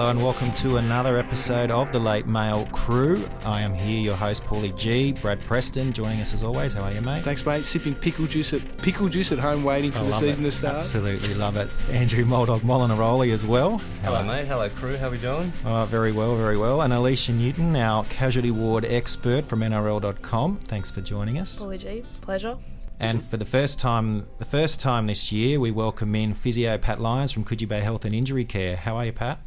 [0.00, 3.28] Hello and welcome to another episode of the Late Mail Crew.
[3.44, 5.12] I am here, your host Paulie G.
[5.12, 6.72] Brad Preston joining us as always.
[6.72, 7.22] How are you, mate?
[7.22, 7.66] Thanks, mate.
[7.66, 10.52] Sipping pickle juice at pickle juice at home, waiting for I the season it.
[10.52, 10.76] to start.
[10.76, 11.68] Absolutely love it.
[11.90, 13.76] Andrew Moldog Molinaroli as well.
[14.02, 14.46] Hello, mate.
[14.46, 14.96] Hello, crew.
[14.96, 15.52] How are we doing?
[15.66, 16.80] Oh, very well, very well.
[16.80, 20.60] And Alicia Newton, our casualty ward expert from NRL.com.
[20.64, 21.60] Thanks for joining us.
[21.60, 22.56] Paulie G, pleasure.
[22.98, 27.02] And for the first time, the first time this year, we welcome in physio Pat
[27.02, 28.76] Lyons from Coogee Bay Health and Injury Care.
[28.76, 29.40] How are you, Pat?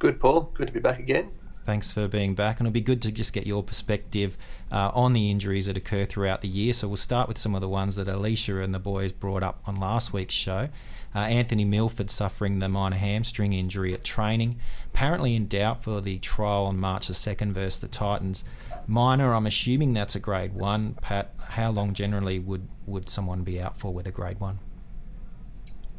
[0.00, 0.50] Good, Paul.
[0.54, 1.30] Good to be back again.
[1.66, 4.38] Thanks for being back, and it'll be good to just get your perspective
[4.72, 6.72] uh, on the injuries that occur throughout the year.
[6.72, 9.60] So we'll start with some of the ones that Alicia and the boys brought up
[9.66, 10.70] on last week's show.
[11.14, 16.18] Uh, Anthony Milford suffering the minor hamstring injury at training, apparently in doubt for the
[16.18, 18.42] trial on March the second versus the Titans.
[18.86, 20.94] Minor, I'm assuming that's a grade one.
[21.02, 24.60] Pat, how long generally would would someone be out for with a grade one?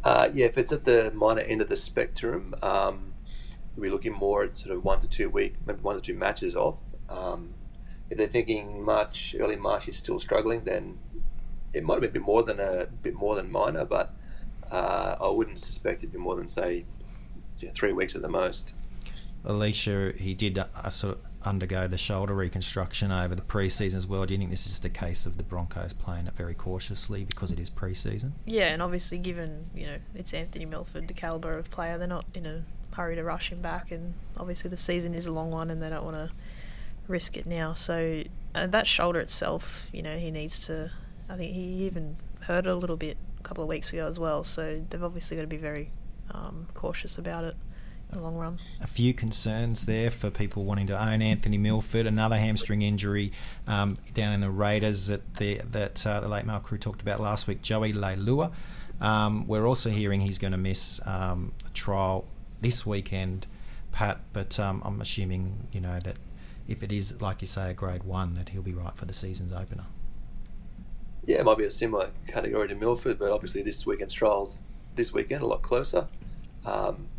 [0.03, 3.10] Uh, yeah, if it's at the minor end of the spectrum, um,
[3.75, 6.55] we're looking more at sort of one to two week, maybe one to two matches
[6.55, 6.79] off.
[7.09, 7.53] Um,
[8.09, 10.99] if they're thinking March, early March, is still struggling, then
[11.73, 14.13] it might be a bit more than a bit more than minor, but
[14.69, 16.85] uh, I wouldn't suspect it'd be more than say
[17.59, 18.73] yeah, three weeks at the most.
[19.43, 24.25] Alicia, he did uh, sort of undergo the shoulder reconstruction over the preseason as well.
[24.25, 27.23] Do you think this is just a case of the Broncos playing it very cautiously
[27.23, 28.31] because it is preseason?
[28.45, 32.25] Yeah, and obviously, given you know it's Anthony Milford, the caliber of player, they're not
[32.33, 35.69] in a hurry to rush him back, and obviously the season is a long one,
[35.69, 36.31] and they don't want to
[37.07, 37.73] risk it now.
[37.73, 40.91] So uh, that shoulder itself, you know, he needs to.
[41.29, 44.19] I think he even hurt it a little bit a couple of weeks ago as
[44.19, 44.43] well.
[44.43, 45.91] So they've obviously got to be very
[46.31, 47.55] um, cautious about it
[48.11, 48.59] in the long run.
[48.81, 52.05] A few concerns there for people wanting to own Anthony Milford.
[52.05, 53.31] Another hamstring injury
[53.67, 57.19] um, down in the Raiders that the that uh, the late Mark crew talked about
[57.19, 57.61] last week.
[57.61, 58.51] Joey Leilua.
[58.99, 62.25] Um, we're also hearing he's going to miss um, a trial
[62.61, 63.47] this weekend,
[63.91, 64.21] Pat.
[64.33, 66.17] But um, I'm assuming you know that
[66.67, 69.13] if it is like you say a grade one, that he'll be right for the
[69.13, 69.85] season's opener.
[71.25, 74.63] Yeah, it might be a similar category to Milford, but obviously this weekend's trials
[74.95, 76.07] this weekend a lot closer.
[76.65, 77.09] Um,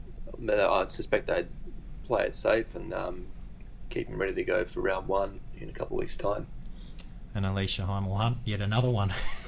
[0.48, 1.48] I suspect they'd
[2.04, 3.26] play it safe and um,
[3.90, 6.46] keep him ready to go for round one in a couple of weeks' time.
[7.34, 9.14] And Alicia Hymel Hunt, yet another one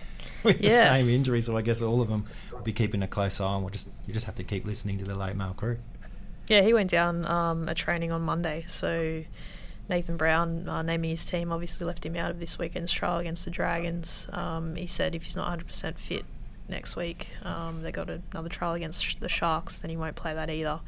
[0.54, 1.40] with the same injury.
[1.40, 3.62] So I guess all of them will be keeping a close eye on.
[3.62, 5.78] We'll just you just have to keep listening to the late mail crew.
[6.48, 8.64] Yeah, he went down um, a training on Monday.
[8.68, 9.24] So
[9.88, 13.44] Nathan Brown, uh, naming his team, obviously left him out of this weekend's trial against
[13.44, 14.28] the Dragons.
[14.32, 16.24] Um, he said if he's not 100% fit
[16.68, 20.50] next week, um, they got another trial against the Sharks, then he won't play that
[20.50, 20.80] either.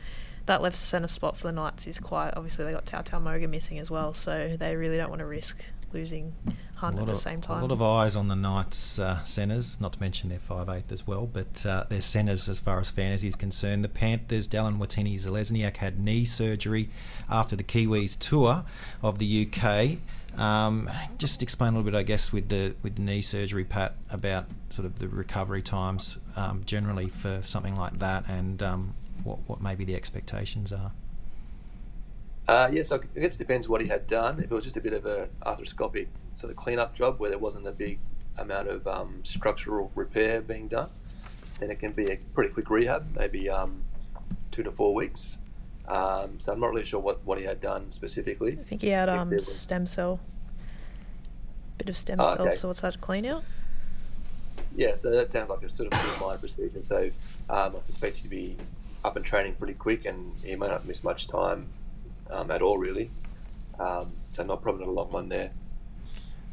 [0.46, 2.32] That left centre spot for the Knights is quite.
[2.36, 5.64] Obviously, they got Tautau Moga missing as well, so they really don't want to risk
[5.92, 6.34] losing
[6.76, 7.58] Hunt at the of, same time.
[7.58, 10.92] A lot of eyes on the Knights uh, centres, not to mention their five eight
[10.92, 13.82] as well, but uh, their centres as far as fantasy is concerned.
[13.82, 16.90] The Panthers, Dallin Watene-Zelezniak had knee surgery
[17.30, 18.64] after the Kiwis tour
[19.02, 19.98] of the UK.
[20.38, 23.94] Um, just explain a little bit, I guess, with the with the knee surgery, Pat,
[24.10, 28.94] about sort of the recovery times um, generally for something like that, and um,
[29.24, 30.92] what what maybe the expectations are.
[32.48, 34.38] Uh, yes, I guess it depends what he had done.
[34.38, 37.38] If it was just a bit of a arthroscopic sort of cleanup job where there
[37.38, 37.98] wasn't a big
[38.38, 40.88] amount of um, structural repair being done,
[41.58, 43.82] then it can be a pretty quick rehab, maybe um,
[44.52, 45.38] two to four weeks.
[45.88, 48.58] Um, so I'm not really sure what, what he had done specifically.
[48.60, 50.20] I think he had um, was- stem cell,
[51.78, 52.46] bit of stem Oh, cell.
[52.46, 52.54] okay.
[52.56, 53.42] So that to clean out?
[54.76, 56.82] Yeah, so that sounds like a sort of minor procedure.
[56.82, 57.10] So
[57.50, 58.56] um, I suspect he'd be
[59.04, 61.68] up and training pretty quick, and he may not miss much time
[62.30, 63.10] um, at all, really.
[63.78, 65.50] Um, so not probably not a long one there.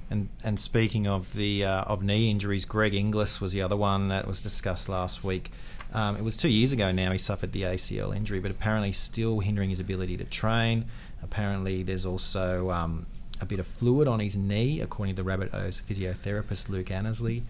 [0.10, 4.10] And and speaking of the uh, of knee injuries, Greg Inglis was the other one
[4.10, 5.52] that was discussed last week.
[5.94, 9.40] Um, it was two years ago now he suffered the ACL injury, but apparently still
[9.40, 10.86] hindering his ability to train.
[11.22, 13.06] Apparently, there's also um,
[13.40, 17.44] a bit of fluid on his knee, according to the Rabbitohs physiotherapist Luke Annesley.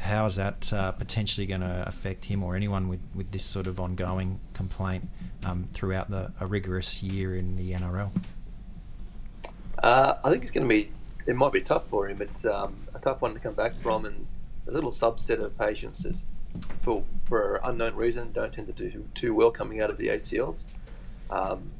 [0.00, 3.66] How is that uh, potentially going to affect him or anyone with, with this sort
[3.66, 5.08] of ongoing complaint
[5.44, 8.10] um, throughout the a rigorous year in the NRL?
[9.82, 10.90] Uh, I think it's going to be.
[11.26, 12.20] It might be tough for him.
[12.22, 14.26] It's um, a tough one to come back from, and
[14.66, 16.26] a little subset of patients
[16.80, 20.64] for for unknown reason, don't tend to do too well coming out of the ACLs.
[21.30, 21.70] Um,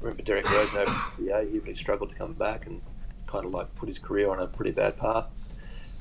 [0.00, 2.82] remember Derrick Rose over yeah, he really struggled to come back and
[3.26, 5.26] kind of like put his career on a pretty bad path.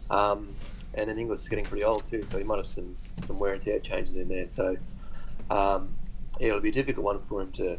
[0.09, 0.56] Um,
[0.97, 3.53] and then Inglis is getting pretty old too, so he might have some, some wear
[3.53, 4.47] and tear changes in there.
[4.47, 4.75] So
[5.49, 5.95] um,
[6.39, 7.77] yeah, it'll be a difficult one for him to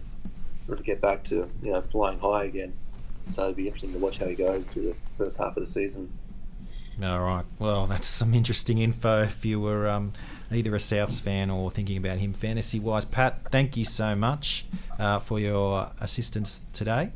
[0.66, 2.72] really get back to you know flying high again.
[3.32, 5.66] So it'll be interesting to watch how he goes through the first half of the
[5.66, 6.12] season.
[7.02, 7.44] All right.
[7.58, 10.12] Well, that's some interesting info if you were um,
[10.50, 13.04] either a Souths fan or thinking about him fantasy wise.
[13.04, 14.66] Pat, thank you so much
[14.98, 17.12] uh, for your assistance today.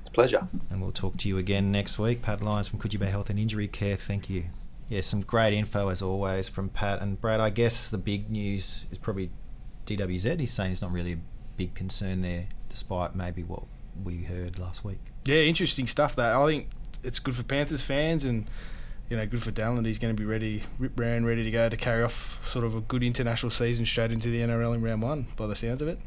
[0.00, 0.48] It's a pleasure.
[0.68, 2.22] And we'll talk to you again next week.
[2.22, 3.96] Pat Lyons from Coogee Bay Health and Injury Care.
[3.96, 4.44] Thank you.
[4.90, 7.38] Yeah, some great info as always from Pat and Brad.
[7.40, 9.30] I guess the big news is probably
[9.86, 10.40] DWZ.
[10.40, 11.18] He's saying it's not really a
[11.56, 13.62] big concern there, despite maybe what
[14.02, 14.98] we heard last week.
[15.24, 16.16] Yeah, interesting stuff.
[16.16, 16.70] That I think
[17.04, 18.50] it's good for Panthers fans and
[19.08, 19.86] you know good for Dallin.
[19.86, 22.74] He's going to be ready, rip round, ready to go to carry off sort of
[22.74, 25.28] a good international season straight into the NRL in round one.
[25.36, 26.00] By the sounds of it.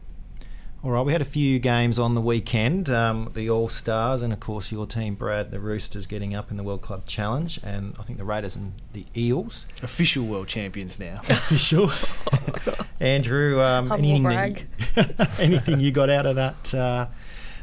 [0.84, 2.90] All right, we had a few games on the weekend.
[2.90, 6.58] Um, the All Stars, and of course your team, Brad, the Roosters, getting up in
[6.58, 9.66] the World Club Challenge, and I think the Raiders and the Eels.
[9.82, 11.22] Official world champions now.
[11.30, 11.90] Official.
[13.00, 14.68] Andrew, um, anything, brag.
[14.96, 17.08] that- anything you got out of that uh,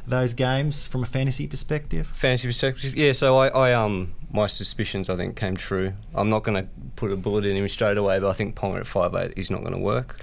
[0.07, 2.07] those games from a fantasy perspective?
[2.07, 3.13] Fantasy perspective, yeah.
[3.13, 5.93] So I, I, um, my suspicions I think came true.
[6.15, 8.81] I'm not going to put a bullet in him straight away, but I think Ponga
[8.81, 10.19] at five eight is not going to work.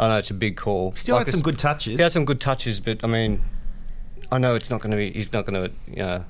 [0.00, 0.92] I know it's a big call.
[0.96, 1.96] Still Like had some good touches.
[1.96, 3.42] He had some good touches, but I mean,
[4.32, 5.12] I know it's not going to be.
[5.12, 6.24] He's not going to you know,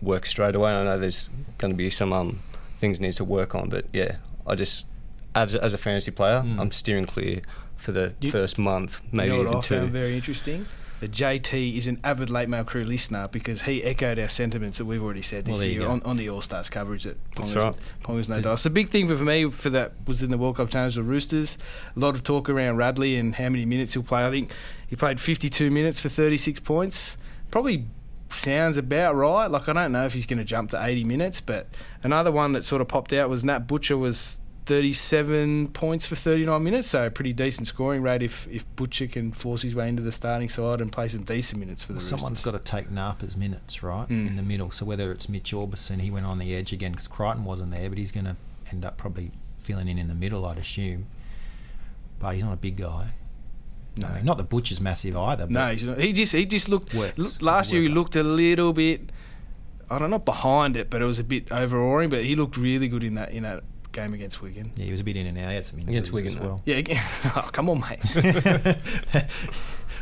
[0.00, 0.70] work straight away.
[0.72, 1.28] I know there's
[1.58, 2.40] going to be some um,
[2.76, 4.86] things he needs to work on, but yeah, I just
[5.34, 6.60] as a, as a fantasy player, Mm.
[6.60, 7.42] I'm steering clear
[7.76, 9.78] for the You- first month, maybe you know even I two.
[9.80, 10.66] found very interesting?
[11.00, 14.86] That JT is an avid late mail crew listener because he echoed our sentiments that
[14.86, 17.04] we've already said this you year on, on the All Stars coverage.
[17.04, 17.74] That That's right.
[18.02, 18.62] Ponga's no dice.
[18.62, 21.02] The big thing for, for me for that was in the World Cup Challenge, the
[21.02, 21.58] Roosters.
[21.94, 24.26] A lot of talk around Radley and how many minutes he'll play.
[24.26, 24.52] I think
[24.86, 27.18] he played 52 minutes for 36 points.
[27.50, 27.86] Probably
[28.30, 29.46] sounds about right.
[29.46, 31.68] Like I don't know if he's going to jump to 80 minutes, but
[32.02, 36.62] another one that sort of popped out was Nat Butcher was 37 points for 39
[36.62, 40.02] minutes, so a pretty decent scoring rate if, if Butcher can force his way into
[40.02, 42.90] the starting side and play some decent minutes for the Well, someone's got to take
[42.90, 44.26] Napa's minutes, right, Mm.
[44.26, 44.70] in the middle.
[44.70, 47.88] So whether it's Mitch Aubusson, he went on the edge again because Crichton wasn't there,
[47.88, 48.36] but he's going to
[48.70, 49.30] end up probably
[49.60, 51.06] filling in in the middle, I'd assume.
[52.18, 53.08] But he's not a big guy.
[53.96, 54.08] No.
[54.08, 55.44] I mean, not the Butcher's massive either.
[55.46, 56.92] But No, he's not, he just he just looked.
[56.92, 57.40] Works.
[57.40, 59.10] last year he looked a little bit.
[59.88, 62.10] I don't know, not behind it, but it was a bit overawing.
[62.10, 63.62] But he looked really good in that in that
[63.96, 64.70] game against Wigan.
[64.76, 65.48] yeah, he was a bit in and out.
[65.48, 66.46] He had some injuries Against Wigan, as though.
[66.46, 66.62] well.
[66.64, 67.04] Yeah, again-
[67.36, 68.00] oh, come on, mate.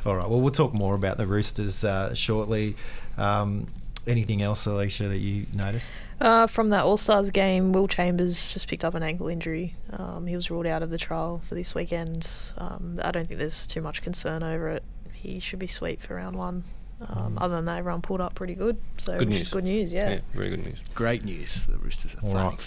[0.07, 0.29] All right.
[0.29, 2.77] Well, we'll talk more about the Roosters uh, shortly.
[3.17, 3.69] Um,
[4.07, 5.91] anything else, Alicia, that you noticed?
[6.21, 9.75] Uh, from that All Stars game, Will Chambers just picked up an ankle injury.
[9.91, 12.29] Um, he was ruled out of the trial for this weekend.
[12.59, 14.83] Um, I don't think there's too much concern over it.
[15.13, 16.65] He should be sweet for round one.
[17.07, 18.77] Um, other than that, everyone pulled up pretty good.
[18.99, 19.47] So Good which news.
[19.47, 19.93] is good news.
[19.93, 20.11] Yeah.
[20.11, 20.79] yeah, very good news.
[20.95, 21.67] Great news.
[21.67, 22.59] The Roosters are All flying.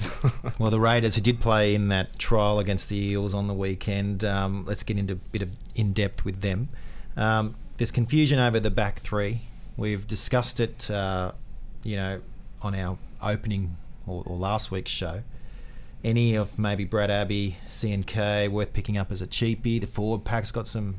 [0.44, 0.60] right.
[0.60, 4.24] well, the Raiders who did play in that trial against the Eels on the weekend.
[4.26, 6.70] Um, let's get into a bit of in depth with them.
[7.16, 9.42] Um, there's confusion over the back three.
[9.76, 11.32] We've discussed it, uh,
[11.84, 12.22] you know,
[12.62, 15.24] on our opening or, or last week's show.
[16.04, 19.80] Any of maybe Brad Abbey, CNK worth picking up as a cheapie.
[19.82, 20.96] The forward pack's got some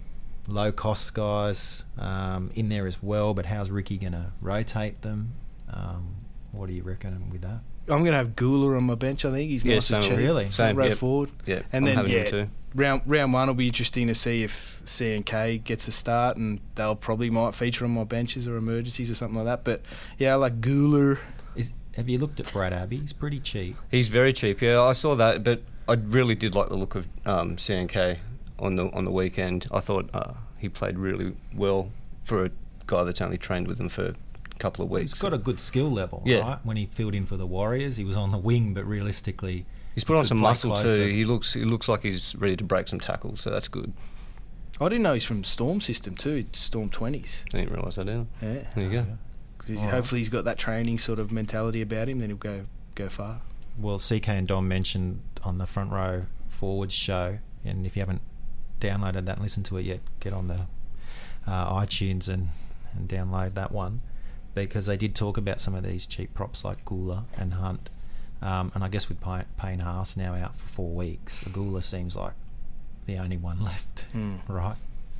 [0.48, 5.34] low cost guys um, in there as well, but how's Ricky going to rotate them?
[5.72, 6.16] Um,
[6.52, 7.60] what do you reckon with that?
[7.90, 9.24] I'm going to have Guler on my bench.
[9.24, 10.12] I think he's Yeah, nice and same.
[10.12, 10.18] cheap.
[10.18, 10.50] Really?
[10.50, 10.98] Same, Row yep.
[10.98, 11.30] forward.
[11.46, 12.48] Yeah, And I'm then having him yeah, too.
[12.74, 16.36] round round one will be interesting to see if C and K gets a start,
[16.36, 19.64] and they'll probably might feature on my benches or emergencies or something like that.
[19.64, 19.82] But
[20.18, 21.18] yeah, I like Guler.
[21.54, 22.98] Is have you looked at Brad Abbey?
[22.98, 23.76] He's pretty cheap.
[23.90, 24.60] He's very cheap.
[24.60, 28.18] Yeah, I saw that, but I really did like the look of um, CNK
[28.58, 29.66] on the on the weekend.
[29.72, 31.90] I thought uh, he played really well
[32.24, 32.50] for a
[32.86, 34.14] guy that's only trained with them for a
[34.58, 35.12] couple of weeks.
[35.12, 36.38] He's got a good skill level, Yeah.
[36.40, 36.58] right?
[36.64, 40.04] When he filled in for the Warriors, he was on the wing, but realistically, He's
[40.04, 40.96] put on some muscle closer.
[40.96, 41.08] too.
[41.12, 43.92] He looks he looks like he's ready to break some tackles, so that's good.
[44.80, 46.34] I didn't know he's from Storm System too.
[46.36, 47.44] It's Storm Twenties.
[47.52, 48.26] I didn't realise that either.
[48.40, 48.58] Yeah.
[48.74, 49.06] There you go.
[49.58, 49.94] 'Cause he's- Alright.
[49.94, 52.20] hopefully he's got that training sort of mentality about him.
[52.20, 53.40] Then he'll go go far.
[53.76, 58.22] well, CK and Dom mentioned on the front row forwards show, and if you haven't
[58.80, 60.60] downloaded that and listened to it yet, get on the
[61.46, 62.48] uh, iTunes and
[62.94, 64.00] and download that one
[64.54, 67.90] because they did talk about some of these cheap props like Guler and Hunt.
[68.40, 72.16] Um, and I guess with Pay- Payne Haas now out for four weeks, Guler seems
[72.16, 72.32] like
[73.06, 74.06] the only one left.
[74.14, 74.40] Mm.
[74.48, 74.76] right?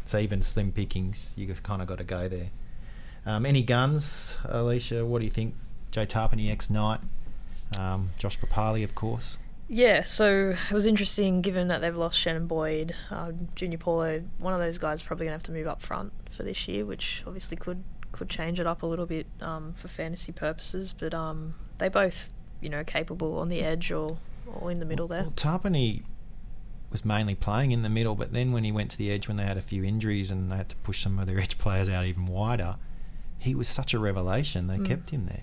[0.06, 2.48] So even slim pickings, you kind of got to go there.
[3.26, 5.04] Um, any guns, Alicia?
[5.04, 5.54] What do you think?
[5.90, 7.00] Joe Tapine, ex Knight,
[7.78, 9.36] um, Josh Papali, of course.
[9.70, 14.24] Yeah, so it was interesting given that they've lost Shannon Boyd, um, Junior Paulo.
[14.38, 16.84] One of those guys probably going to have to move up front for this year,
[16.86, 20.94] which obviously could could change it up a little bit um, for fantasy purposes.
[20.98, 22.30] But um, they both,
[22.62, 25.22] you know, capable on the edge or, or in the middle there.
[25.24, 26.02] Well, Tapine
[26.90, 29.36] was mainly playing in the middle, but then when he went to the edge, when
[29.36, 31.90] they had a few injuries and they had to push some of their edge players
[31.90, 32.76] out even wider,
[33.38, 34.66] he was such a revelation.
[34.66, 34.86] They Mm.
[34.86, 35.42] kept him there,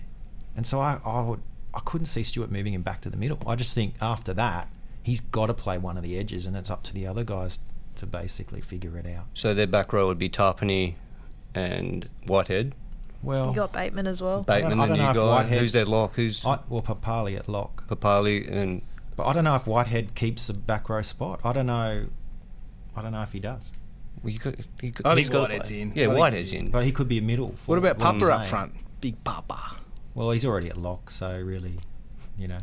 [0.56, 1.40] and so I, I would
[1.74, 3.38] I couldn't see Stewart moving him back to the middle.
[3.46, 4.68] I just think after that,
[5.02, 7.58] he's got to play one of the edges, and it's up to the other guys
[7.96, 9.26] to basically figure it out.
[9.34, 10.94] So their back row would be Tapine
[11.54, 12.74] and Whitehead.
[13.22, 14.42] Well, You got Bateman as well.
[14.42, 15.12] Bateman, the new guy.
[15.14, 16.14] Whitehead- Who's their lock?
[16.14, 18.82] Who's I, well, Papali at lock, Papali and
[19.16, 21.40] but I don't know if Whitehead keeps the back row spot.
[21.42, 22.06] I don't know.
[22.94, 23.72] I don't know if he does,
[24.22, 25.92] well, you got, you got, I think he's got to Whitehead's in.
[25.94, 26.70] Yeah, think Whitehead's in.
[26.70, 27.48] but he could be a middle.
[27.48, 28.74] What for about what I'm Papa up front?
[29.00, 29.76] Big Papa.
[30.16, 31.78] Well, he's already at lock, so really,
[32.38, 32.60] you know,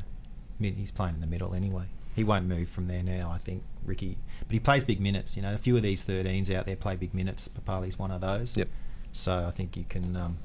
[0.60, 1.84] he's playing in the middle anyway.
[2.16, 4.18] He won't move from there now, I think, Ricky.
[4.40, 5.38] But he plays big minutes.
[5.38, 7.48] You know, a few of these 13s out there play big minutes.
[7.48, 8.58] Papali's one of those.
[8.58, 8.70] Yep.
[9.12, 10.38] So I think you can, um,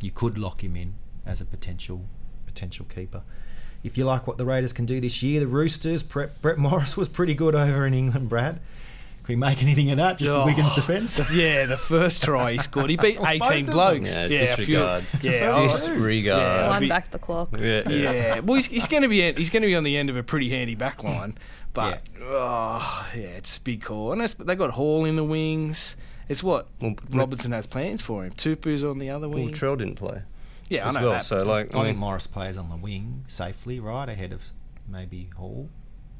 [0.00, 0.94] you could lock him in
[1.26, 2.06] as a potential
[2.46, 3.22] potential keeper.
[3.84, 6.96] If you like what the Raiders can do this year, the Roosters, Brett, Brett Morris
[6.96, 8.60] was pretty good over in England, Brad.
[9.26, 10.18] Can we make anything of that?
[10.18, 11.16] Just the Oh, Wigan's defence?
[11.16, 12.88] the- yeah, the first try he scored.
[12.90, 14.16] He beat 18 blokes.
[14.16, 15.04] Yeah, a few- disregard.
[15.20, 16.42] yeah, The I- first Disregard.
[16.42, 17.48] Yeah, Wind be- back the clock.
[17.58, 20.10] Yeah, Yeah, well, he's, he's going to be he's going to be on the end
[20.10, 21.36] of a pretty handy back line,
[21.72, 24.12] but oh, yeah, it's a big call.
[24.12, 25.96] And that's, they got Hall in the wings.
[26.28, 28.32] It's what Well, Robertson has plans for him.
[28.32, 29.54] Tupou's on the other Well, wing.
[29.54, 30.22] Trell didn't play.
[30.68, 31.10] yeah, I as know well.
[31.12, 31.24] that.
[31.24, 34.52] So like, I I think mean, Morris plays on the wing safely, right ahead of
[34.88, 35.68] maybe Hall.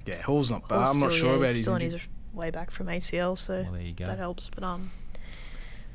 [0.06, 0.86] yeah, Hall's not bad.
[0.88, 1.62] I'm not sure yeah, about he's his.
[1.64, 1.94] still on his
[2.36, 4.06] way back from ACL, so Well, there you go.
[4.06, 4.48] that helps.
[4.48, 4.92] But um,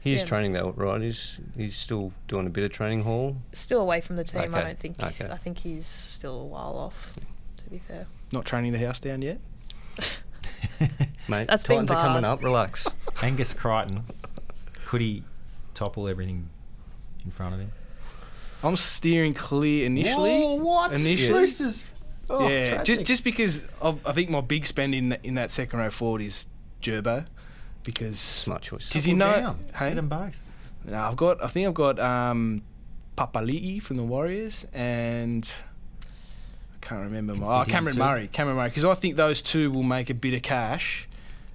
[0.01, 0.27] he's yeah.
[0.27, 0.99] training though, right?
[1.01, 3.37] He's he's still doing a bit of training hall.
[3.53, 4.53] still away from the team.
[4.53, 5.01] I don't think.
[5.01, 5.29] okay.
[5.29, 7.13] I think he's still a while off.
[7.57, 8.07] To be fair.
[8.31, 9.39] Not training the house down yet.
[11.27, 12.43] Mate, That's been Titans are coming up.
[12.43, 12.87] Relax.
[13.21, 14.03] Angus Crichton,
[14.85, 15.23] could he
[15.75, 16.49] topple everything
[17.23, 17.71] in front of him?
[18.63, 20.57] I'm steering clear initially.
[20.59, 20.91] what?
[20.91, 21.85] Initially, Roosters.
[22.31, 22.85] Oh, yeah, tragic.
[22.85, 25.89] just just because of, I think my big spend in that, in that second row
[25.89, 26.47] forward is
[26.81, 27.25] Gerbo,
[27.83, 28.87] because Smart choice.
[28.87, 29.65] Because you know, down.
[29.75, 29.89] hey?
[29.89, 30.35] Get them both.
[30.85, 31.43] No, I've got.
[31.43, 32.63] I think I've got um,
[33.17, 35.51] Papali'i from the Warriors and
[36.73, 37.61] I can't remember my.
[37.61, 37.99] Oh, Cameron too.
[37.99, 38.27] Murray.
[38.31, 38.69] Cameron Murray.
[38.69, 41.07] Because I think those two will make a bit of cash,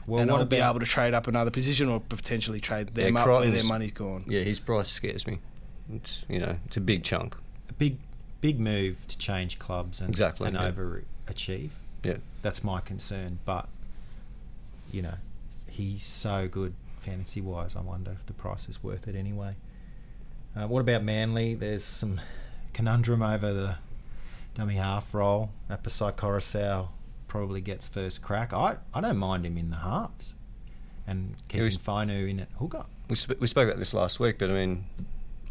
[0.06, 3.14] Well, and what I'll be able to trade up another position or potentially trade them
[3.14, 4.24] Yeah, up where their money's gone.
[4.28, 5.38] Yeah, his price scares me.
[5.92, 7.36] It's you know, it's a big chunk.
[7.68, 7.96] a big,
[8.40, 10.70] big move to change clubs and Exactly, and yeah.
[10.70, 11.70] overachieve?
[12.02, 12.16] Yeah.
[12.42, 13.38] That's my concern.
[13.44, 13.68] But
[14.92, 15.14] you know,
[15.70, 17.74] he's so good fantasy wise.
[17.76, 19.54] I wonder if the price is worth it anyway.
[20.56, 21.54] Uh, what about Manly?
[21.54, 22.20] There's some
[22.72, 23.76] conundrum over the
[24.54, 25.50] dummy half role.
[25.70, 26.88] Apisai Koroisau
[27.28, 28.52] probably gets first crack.
[28.54, 30.34] I, I don't mind him in the halves.
[31.06, 32.84] And keeping was- Fainu in at hooker.
[33.08, 34.86] We sp- we spoke about this last week, but I mean,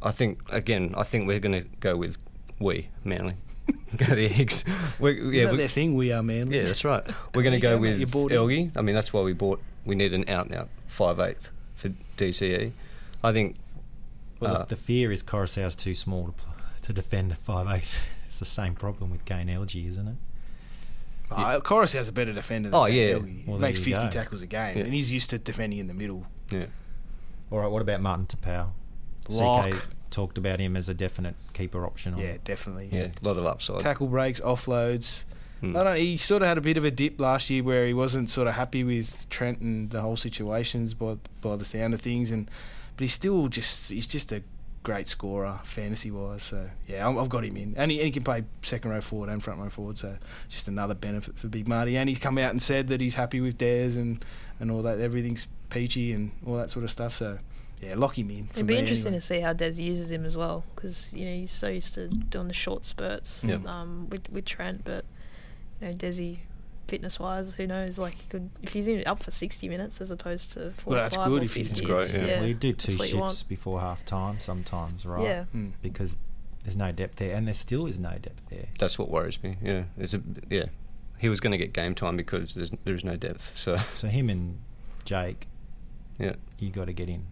[0.01, 2.18] I think again, I think we're going to go with
[2.59, 3.35] we Manly.
[3.97, 4.63] go the eggs.
[5.00, 5.95] We, Is yeah, that we- their thing?
[5.95, 6.51] We are man.
[6.51, 7.03] yeah, that's right.
[7.33, 8.38] We're going to go go, with you're bought in.
[8.38, 8.71] Elgey.
[8.75, 9.62] I mean, that's why we bought.
[9.85, 12.71] We need an out and out five eighth for DCE.
[13.24, 13.55] I think.
[14.39, 17.83] Well, uh, the, the fear is Koroisau's too small to, pl- to defend a 5'8".
[18.27, 20.15] It's the same problem with Kane Elgey, isn't it?
[21.31, 22.69] Uh, Corus has a better defender.
[22.69, 23.13] Than Oh, Kane yeah.
[23.15, 23.47] Elgey.
[23.47, 24.09] Well, he makes 50 go.
[24.09, 24.83] tackles a game, Yeah.
[24.83, 26.25] and he's used to defending in the middle.
[26.51, 26.65] Yeah.
[27.50, 28.69] All right, what about Martin Taupau?
[29.29, 29.71] Lock.
[29.71, 29.75] CK
[30.15, 32.13] talked about him as a definite keeper option.
[32.15, 32.89] On, Yeah, definitely.
[32.91, 33.10] Yeah.
[33.22, 33.81] A lot of upside.
[33.81, 35.25] Tackle breaks, offloads.
[35.62, 35.75] Hmm.
[35.77, 35.98] I don't.
[35.98, 38.48] He sort of had a bit of a dip last year where he wasn't sort
[38.48, 42.50] of happy with Trent and the whole situations by by the sound of things, and
[42.98, 44.41] but he's still just he's just a
[44.84, 46.43] great scorer fantasy wise.
[46.43, 49.01] So yeah, I'm- I've got him in, and he, and he can play second row
[49.01, 49.98] forward and front row forward.
[49.98, 50.15] So
[50.50, 51.98] just another benefit for Big Marty.
[51.98, 54.24] And he's come out and said that he's happy with Dares and
[54.60, 55.00] and all that.
[55.00, 57.13] Everything's peachy and all that sort of stuff.
[57.13, 57.39] So
[57.86, 58.50] yeah, lock him in.
[58.54, 59.20] It'd be me interesting anyway.
[59.20, 62.08] to see how Des uses him as well, because you know he's so used to
[62.08, 63.68] doing the short spurts Yep.
[63.68, 65.06] um, with with Trent, but
[65.82, 66.39] you know Desi,
[66.88, 67.98] fitness wise, who knows?
[68.00, 70.98] Like he could if he's in, up for sixty minutes as opposed to forty-five Well,
[71.04, 71.70] that's or good if fifty.
[71.70, 72.42] That's it's- great, yeah.
[72.42, 75.24] We do two that's what you shifts before half time sometimes, right?
[75.24, 75.44] Yeah.
[75.46, 75.70] Hmm.
[75.82, 76.15] Because
[76.63, 78.70] there's no depth there, and there still is no depth there.
[78.80, 79.58] That's what worries me.
[79.62, 79.84] Yeah.
[79.98, 80.65] It's a yeah.
[81.20, 83.58] He was going to get game time because there's there's no depth.
[83.58, 84.60] So So him and
[85.06, 85.48] Jake,
[86.20, 86.34] yeah.
[86.60, 87.27] you got to get in.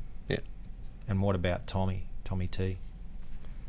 [1.05, 1.11] Yeah.
[1.11, 2.07] And what about Tommy?
[2.23, 2.77] Tommy T.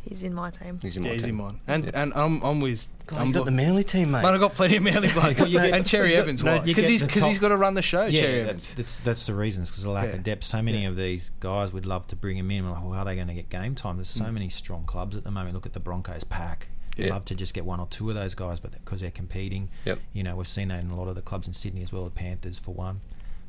[0.09, 0.79] He's in my team.
[0.83, 1.41] He's in my Yeah, he's team.
[1.41, 1.91] in mine, and Yeah.
[2.03, 2.87] and I'm I'm with.
[3.07, 4.21] God, I'm you got lo- the Manly team, mate.
[4.23, 5.41] But I've got plenty of Manly blokes.
[5.41, 6.57] Well, you get- and Cherry he's got- Evans, no, why?
[6.59, 8.43] you Because get he's, the 'cause he's top- got to run the show, Cherry yeah,
[8.45, 8.75] Evans.
[8.75, 10.17] that's, that's that's the reasons because the lack Yeah.
[10.17, 10.45] of depth.
[10.45, 10.89] So many Yeah.
[10.91, 12.65] of these guys would love to bring him in.
[12.67, 13.97] We're like, well, how are they going to get game time?
[13.97, 14.35] There's so Mm.
[14.35, 15.55] many strong clubs at the moment.
[15.55, 16.69] Look at the Broncos pack.
[16.97, 17.09] Yeah.
[17.11, 19.99] love to just get one or two of those guys, but because they're competing, Yep.
[20.13, 22.05] you know, we've seen that in a lot of the clubs in Sydney as well.
[22.05, 23.01] The Panthers, for one.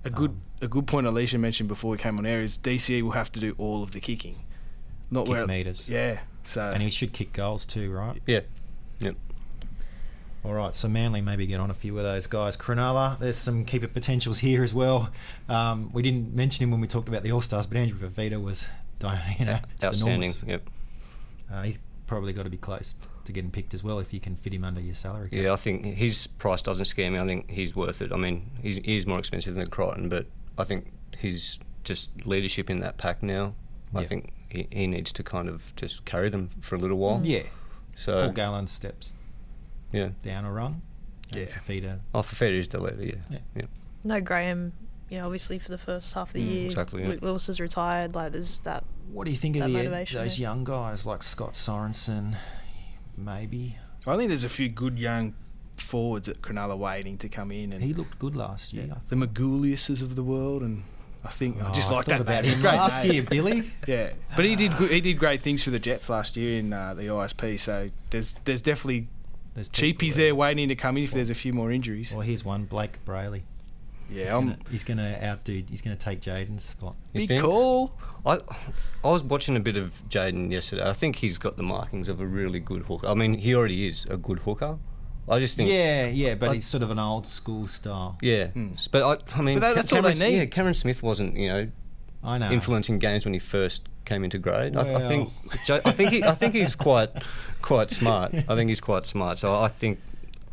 [0.05, 3.01] A good Um, a good point Alicia mentioned before we came on air is DCE
[3.01, 4.38] will have to do all of the kicking,
[5.12, 5.89] not Kick where meters.
[5.89, 8.21] Yeah, so and he should kick goals too, right?
[8.25, 8.41] Yeah.
[9.00, 9.15] Yep.
[10.45, 12.55] All right, so Manly maybe get on a few of those guys.
[12.55, 15.09] Cronulla, there's some keeper potentials here as well.
[15.50, 18.41] Um, we didn't mention him when we talked about the All Stars, but Andrew Fifita
[18.41, 18.67] was,
[19.39, 20.21] you know, just Outstanding.
[20.31, 20.43] enormous.
[20.47, 20.69] Yep.
[21.51, 22.95] Uh, he's probably got to be close
[23.25, 25.29] to getting picked as well if you can fit him under your salary.
[25.29, 25.39] cap.
[25.39, 27.20] Yeah, I think his price doesn't scare me.
[27.20, 28.12] I think he's worth it.
[28.12, 30.27] I mean, he's he's more expensive than Crichton, but
[30.58, 33.53] I think his just leadership in that pack now.
[33.94, 34.08] I Yeah.
[34.08, 37.22] think he, he needs to kind of just carry them for a little while.
[37.24, 37.44] Yeah.
[37.96, 39.15] So Paul Gallen steps
[39.91, 40.10] yeah.
[40.24, 40.82] down a rung.
[41.34, 41.41] Yeah.
[41.44, 42.00] And Fifita.
[42.13, 43.03] Oh, Fifita is the leader.
[43.03, 43.13] Yeah.
[43.29, 43.38] Yeah.
[43.55, 43.65] yeah.
[44.03, 44.74] No Graham.
[45.10, 47.10] Yeah, obviously for the first half of the Mm, year, exactly, yeah.
[47.10, 48.15] Luke Lewis is retired.
[48.15, 48.84] Like there's that.
[49.12, 50.25] What do you think of the, those there.
[50.27, 52.36] young guys like Scott Sorensen?
[53.17, 55.34] Maybe I think there's a few good young
[55.77, 58.88] forwards at Cronulla waiting to come in, and he looked good last year.
[58.91, 60.84] I the Maguliuses of the world, and
[61.24, 62.55] I think I just Oh, like that about name.
[62.57, 63.13] him last name.
[63.13, 63.72] year, Billy.
[63.88, 66.72] Yeah, but he did good, he did great things for the Jets last year in
[66.74, 67.60] uh, the ISP.
[67.60, 69.07] So there's there's definitely
[69.53, 72.12] There's cheapies there waiting to come in if there's a few more injuries.
[72.12, 73.41] Well, here's one, Blayke Brailey.
[74.09, 75.63] He's Yeah, I'm gonna, he's gonna outdo.
[75.69, 76.95] He's gonna take Jayden's spot.
[77.13, 77.43] You big think?
[77.43, 77.93] call.
[78.25, 78.39] I
[79.03, 80.88] I was watching a bit of Jayden yesterday.
[80.88, 83.07] I think he's got the markings of a really good hooker.
[83.07, 84.77] I mean, he already is a good hooker.
[85.27, 88.17] I just think Yeah, yeah, but I- he's sort of an old school style.
[88.21, 88.74] Yeah, Hmm.
[88.91, 90.38] but I, I mean, But that- Ca- that's all they need.
[90.38, 91.71] Yeah, Cameron Smith wasn't, you know,
[92.24, 92.51] I know.
[92.51, 94.75] influencing games when he first came into grade.
[94.77, 95.31] I, I think,
[95.67, 97.09] I think, he, I think he's quite,
[97.63, 98.35] quite smart.
[98.35, 99.39] I think he's quite smart.
[99.39, 100.00] So I think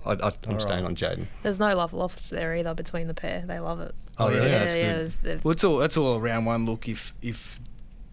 [0.04, 0.88] I, I, I'm All staying right.
[0.90, 1.26] on Jayden.
[1.42, 3.44] There's no love lost there either between the pair.
[3.46, 3.94] They love it.
[4.18, 4.48] Oh, really?
[4.50, 4.82] Yeah, That's yeah.
[4.82, 4.96] good.
[4.98, 6.88] there's- they've- Well, it's all that's all a round one look.
[6.88, 7.60] If if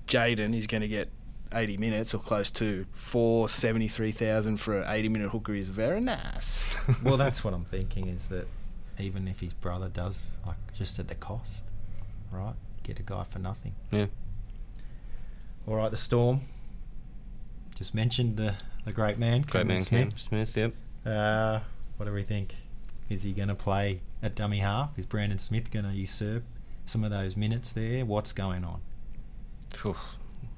[0.07, 1.09] Jayden is going to get
[1.53, 5.69] 80 minutes or close to four seventy three thousand for an 80 minute hooker is
[5.69, 6.75] very nice.
[7.03, 8.47] well, that's what I'm thinking is that
[8.99, 11.63] even if his brother does, like, just at the cost,
[12.31, 12.53] right?
[12.83, 13.73] Get a guy for nothing.
[13.91, 14.07] Yeah.
[15.67, 16.41] All right, the Storm.
[17.75, 18.55] Just mentioned the
[18.85, 20.57] the great man, Great man, Cameron Cam Smith.
[20.57, 20.73] Yep.
[21.05, 21.59] Uh,
[21.99, 22.55] what do we think?
[23.09, 24.97] Is he going to play at dummy half?
[24.97, 26.43] Is Brandon Smith going to usurp
[26.85, 28.05] some of those minutes there?
[28.05, 28.79] What's going on?
[29.75, 29.95] Phew.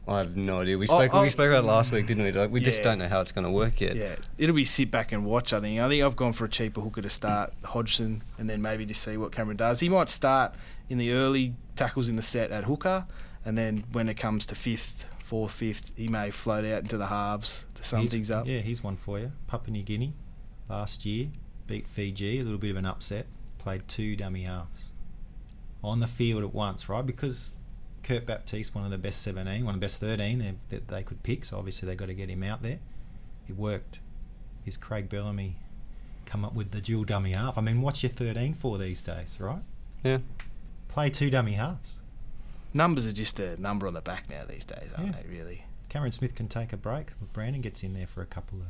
[0.07, 0.77] I have no idea.
[0.77, 1.13] We Oh, spoke.
[1.15, 1.21] oh.
[1.23, 2.31] we spoke about it last week, didn't we?
[2.31, 3.95] Like, we just don't know how it's going to work yet.
[3.95, 5.51] yeah, it'll be sit back and watch.
[5.51, 5.79] I think.
[5.79, 9.01] I think I've gone for a cheaper hooker to start Hodgson, and then maybe just
[9.03, 9.79] see what Cameron does.
[9.79, 10.53] He might start
[10.89, 13.05] in the early tackles in the set at hooker,
[13.45, 17.07] and then when it comes to fifth, fourth, fifth, he may float out into the
[17.07, 18.47] halves to sum He's- things up.
[18.47, 19.31] Yeah, he's one for you.
[19.47, 20.13] Papua New Guinea
[20.71, 21.27] last year
[21.67, 23.27] beat Fiji, a little bit of an upset.
[23.59, 24.89] Played two dummy halves
[25.83, 27.05] on the field at once, right?
[27.05, 27.51] Because
[28.03, 31.03] Kurt Baptiste, one of the best 17, one of the best 13 they, that they
[31.03, 32.79] could pick, so obviously they've got to get him out there.
[33.47, 33.99] It worked.
[34.65, 35.57] Is Craig Bellamy
[36.25, 37.57] come up with the dual dummy half?
[37.57, 39.61] I mean, what's your 13 for these days, right?
[40.03, 40.19] Yeah.
[40.87, 41.99] Play two dummy halves.
[42.73, 45.21] Numbers are just a number on the back now these days, aren't Yeah.
[45.21, 45.29] they?
[45.37, 45.65] Really.
[45.89, 47.07] Cameron Smith can take a break.
[47.33, 48.67] Brandon gets in there for a couple of.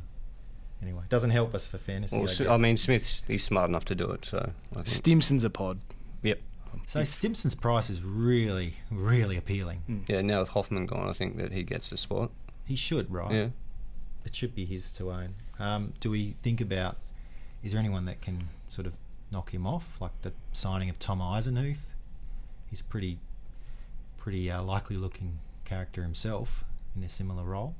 [0.82, 2.16] Anyway, doesn't help us for fantasy.
[2.16, 2.48] Well, I, S- guess.
[2.48, 4.24] I mean, Smith's he's smart enough to do it.
[4.24, 4.82] So I.
[4.84, 5.78] Stimson's a pod.
[6.22, 6.40] Yep.
[6.86, 9.82] So Stimson's price is really, really appealing.
[9.88, 10.08] Mm.
[10.08, 10.22] Yeah.
[10.22, 12.30] Now with Hoffman gone, I think that he gets a spot.
[12.64, 13.30] He should, right?
[13.32, 13.48] Yeah.
[14.24, 15.34] It should be his to own.
[15.58, 16.96] Um, do we think about?
[17.62, 18.94] Is there anyone that can sort of
[19.30, 21.90] knock him off, like the signing of Tom Eisenhuth?
[22.68, 23.18] He's pretty,
[24.18, 26.64] pretty uh, likely looking character himself
[26.96, 27.74] in a similar role.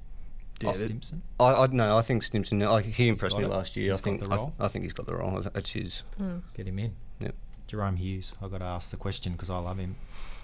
[0.62, 1.22] Yeah, Off that- Stimson.
[1.40, 2.60] I, I no, I think Stimson.
[2.60, 3.48] Like, he impressed me it.
[3.50, 3.90] last year.
[3.92, 4.52] He's I think got the I, role.
[4.60, 5.42] I think he's got the role.
[5.54, 6.02] It's his.
[6.18, 6.38] Hmm.
[6.54, 6.94] Get him in.
[7.20, 7.34] Yep.
[7.68, 8.34] Jahrome Hughes.
[8.42, 9.96] I got to ask the question because I love him,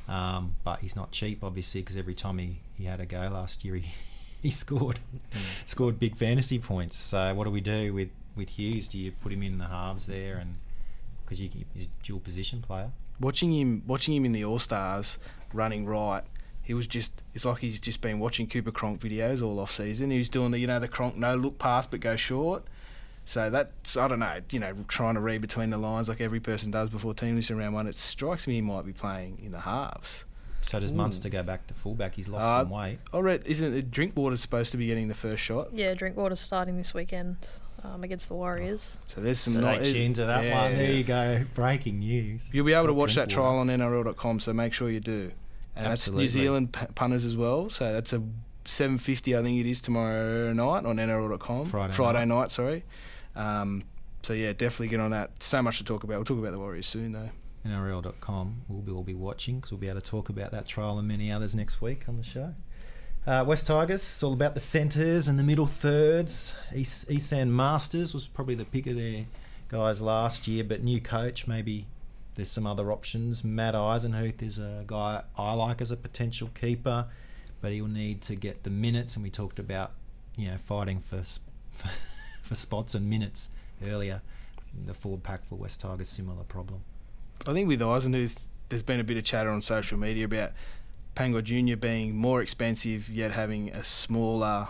[0.08, 3.64] um, but he's not cheap, obviously, because every time he, he had a go last
[3.64, 3.90] year, he
[4.42, 5.00] he scored
[5.64, 6.96] scored big fantasy points.
[6.96, 8.88] So what do we do with with Hughes?
[8.88, 10.56] Do you put him in the halves there, and
[11.24, 11.52] because he's
[11.84, 12.90] a dual position player?
[13.20, 15.18] watching him watching him in the All Stars
[15.52, 16.22] running right,
[16.68, 20.10] he was just it's like he's just been watching Cooper Cronk videos all off season.
[20.10, 22.62] He was doing the you know the Cronk no look pass but go short.
[23.24, 26.40] So that's I don't know, you know, trying to read between the lines like every
[26.40, 27.86] person does before team list in round one.
[27.86, 30.26] It strikes me he might be playing in the halves.
[30.60, 30.96] So does Ooh.
[30.96, 32.14] Munster go back to fullback?
[32.14, 32.98] He's lost Uh, some weight.
[33.14, 35.68] I read isn't it Drinkwater's supposed to be getting the first shot?
[35.72, 37.36] Yeah, Drinkwater's starting this weekend
[37.82, 38.98] um, against the Warriors.
[39.06, 40.62] So there's some Stay ni- tuned to that yeah.
[40.64, 40.74] one.
[40.74, 41.44] There you go.
[41.54, 42.50] Breaking news.
[42.52, 45.30] You'll be able to watch that trial on NRL.com, so make sure you do.
[45.78, 46.26] And Absolutely.
[46.26, 47.70] that's New Zealand p- punters as well.
[47.70, 48.20] So that's a
[48.64, 51.66] 7:50, I think it is tomorrow night on NRL.com.
[51.66, 52.28] Friday night.
[52.28, 52.84] night, sorry.
[53.36, 53.84] Um,
[54.22, 55.40] so yeah, definitely get on that.
[55.42, 56.16] So much to talk about.
[56.16, 57.30] We'll talk about the Warriors soon, though.
[57.64, 58.62] NRL.com.
[58.68, 61.06] We'll be, we'll be watching because we'll be able to talk about that trial and
[61.06, 62.54] many others next week on the show.
[63.26, 66.54] Uh, West Tigers, it's all about the centres and the middle thirds.
[66.74, 69.26] East, Esan Marsters was probably the pick of their
[69.68, 71.86] guys last year, but new coach, maybe
[72.38, 73.42] there's some other options.
[73.42, 77.06] Matt Eisenhuth is a guy I like as a potential keeper,
[77.60, 79.90] but he'll need to get the minutes, and we talked about,
[80.36, 81.50] you know, fighting for, sp-
[82.42, 83.48] for spots and minutes
[83.84, 84.22] earlier.
[84.86, 86.82] The forward pack for West Tigers, similar problem.
[87.44, 90.52] I think with Eisenhuth, there's been a bit of chatter on social media about
[91.16, 94.68] Pangai Junior being more expensive yet having a smaller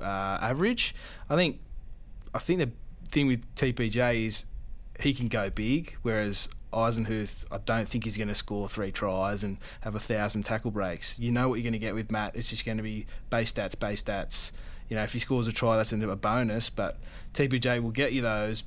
[0.00, 0.94] uh, average.
[1.28, 1.58] I think
[2.32, 2.70] I think the
[3.08, 4.44] thing with TPJ is
[5.00, 9.44] he can go big, whereas Eisenhuth, I don't think he's going to score three tries
[9.44, 11.18] and have a thousand tackle breaks.
[11.18, 12.36] You know what you're going to get with Matt.
[12.36, 14.52] It's just going to be base stats, base stats.
[14.88, 16.68] You know, if he scores a try, that's a bonus.
[16.70, 16.98] But
[17.32, 18.64] TPJ will get you those.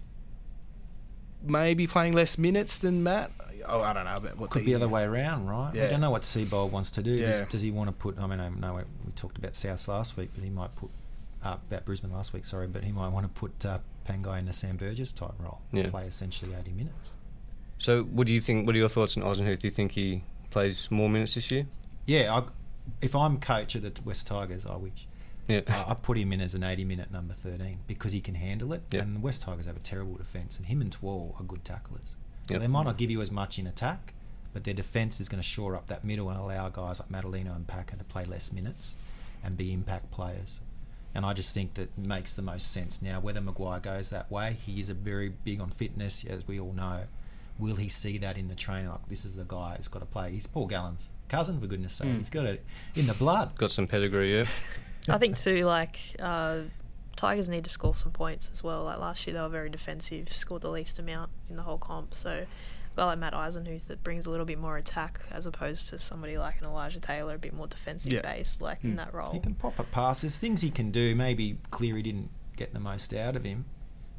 [1.44, 3.32] Maybe playing less minutes than Matt.
[3.68, 4.20] Oh, I don't know.
[4.22, 5.72] But what Could be the other way around, right?
[5.74, 5.84] Yeah.
[5.84, 7.18] We don't know what Seibold wants to do.
[7.18, 7.46] Does, Yeah.
[7.48, 8.18] does he want to put?
[8.18, 10.90] I mean, I know we talked about South last week, but he might put
[11.44, 12.46] uh, about Brisbane last week.
[12.46, 15.62] Sorry, but he might want to put uh, Pangai in the Sam Burgess type role,
[15.72, 15.90] Yeah.
[15.90, 17.12] play essentially eighty minutes.
[17.80, 18.66] So, what do you think?
[18.66, 19.60] What are your thoughts on Eisenhuth?
[19.60, 21.68] Do you think he plays more minutes this year?
[22.06, 22.44] Yeah, I,
[23.02, 25.08] if I'm coach of the West Tigers, I wish.
[25.48, 25.62] Yeah.
[25.68, 28.74] Uh, I put him in as an 80 minute number 13 because he can handle
[28.74, 28.82] it.
[28.94, 32.16] And the West Tigers have a terrible defence, and him and Twal are good tacklers.
[32.48, 32.62] So Yep.
[32.62, 34.14] they might not give you as much in attack,
[34.54, 37.56] but their defence is going to shore up that middle and allow guys like Matulino
[37.56, 38.96] and Packer to play less minutes
[39.44, 40.62] and be impact players.
[41.14, 43.20] And I just think that makes the most sense now.
[43.20, 46.74] Whether Maguire goes that way, he is a very big on fitness, as we all
[46.74, 47.04] know.
[47.60, 48.90] Will he see that in the training?
[48.90, 50.32] Like this is the guy who's got to play.
[50.32, 52.08] He's Paul Gallen's cousin, for goodness' sake.
[52.10, 52.18] Mm.
[52.20, 52.64] He's got it
[52.96, 53.58] in the blood.
[53.58, 54.46] Got some pedigree, yeah.
[55.10, 56.60] I think too, like uh,
[57.16, 58.84] Tigers need to score some points as well.
[58.84, 62.14] Like last year, they were very defensive, scored the least amount in the whole comp.
[62.14, 65.90] So, a guy like Matt Eisenhuth that brings a little bit more attack as opposed
[65.90, 68.22] to somebody like an Elijah Taylor, a bit more defensive Yeah.
[68.22, 68.90] based, like Hmm.
[68.92, 69.32] in that role.
[69.32, 71.16] He can pop up passes, things he can do.
[71.16, 73.66] Maybe Cleary didn't get the most out of him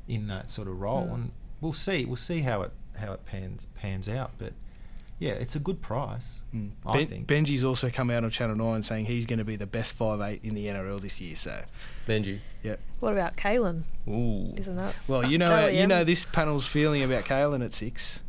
[0.08, 1.14] in that sort of role, Mm.
[1.14, 2.04] and we'll see.
[2.06, 4.32] We'll see how it how it pans pans out.
[4.38, 4.52] But
[5.18, 6.44] yeah, it's a good price.
[6.54, 6.70] Mm.
[6.86, 7.26] I Ben- think.
[7.26, 10.20] Benji's also come out on Channel 9 saying he's going to be the best five
[10.20, 11.34] eight in the NRL this year.
[11.34, 11.60] So,
[12.06, 12.38] Benji.
[12.62, 12.76] yeah.
[13.00, 13.82] What about Kalen?
[14.08, 14.54] Ooh.
[14.56, 14.94] Isn't that?
[15.08, 18.20] Well, you know, Tell you know this panel's feeling about Kalen at six,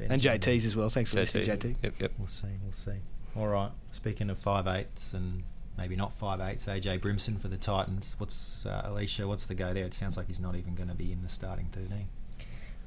[0.00, 0.88] and JT's as well.
[0.88, 1.76] Thanks for listening, JT.
[1.82, 2.12] Yep, yep.
[2.18, 2.48] We'll see.
[2.62, 2.98] We'll see.
[3.36, 3.70] All right.
[3.92, 5.44] Speaking of five eights and
[5.76, 8.16] maybe not five eights, AJ Brimson for the Titans.
[8.18, 9.28] What's uh, Alicia?
[9.28, 9.84] What's the go there?
[9.84, 12.08] It sounds like he's not even going to be in the starting thirteen.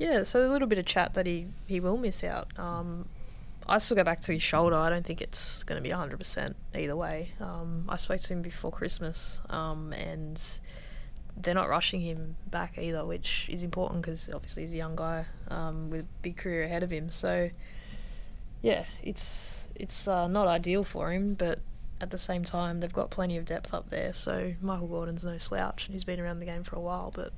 [0.02, 2.58] Yeah, so a little bit of chat that he, he will miss out.
[2.58, 3.06] Um,
[3.68, 4.76] I still go back to his shoulder.
[4.76, 7.34] I don't think it's going to be 100% either way.
[7.40, 10.42] Um, I spoke to him before Christmas, um, and
[11.38, 15.26] they're not rushing him back either, which is important because obviously he's a young guy
[15.50, 17.12] um, with a big career ahead of him.
[17.12, 17.52] So,
[18.64, 21.60] yeah, it's it's uh, not ideal for him, but
[22.02, 24.14] at the same time, they've got plenty of depth up there.
[24.14, 27.12] So Michael Gordon's no slouch, and he's been around the game for a while.
[27.14, 27.34] But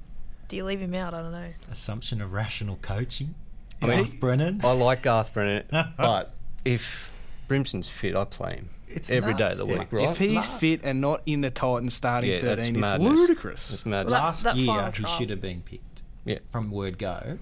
[0.48, 1.14] do you leave him out?
[1.14, 1.54] I don't know.
[1.72, 3.36] Assumption of rational coaching.
[3.82, 4.62] I mean- Garth Brennan.
[4.64, 5.66] I like Garth Brennan,
[5.98, 7.12] but if
[7.48, 9.80] Brimson's fit, I play him It's every day nuts, of the yeah.
[9.80, 10.10] week, right?
[10.10, 10.42] If he's Nah.
[10.42, 13.74] fit and not in the Titans starting Yeah, 13, it's ludicrous.
[13.74, 14.06] It's mad.
[14.06, 16.40] Well, Last that year, he should have been picked yeah.
[16.52, 17.40] from word go,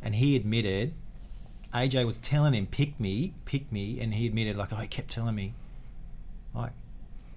[0.00, 0.94] and he admitted.
[1.74, 5.34] AJ was telling him, "Pick me, pick me," and he admitted, like, "Oh, kept telling
[5.34, 5.54] me."
[6.54, 6.72] Like,